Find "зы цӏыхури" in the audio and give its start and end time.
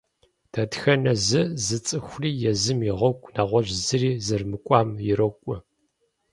1.65-2.31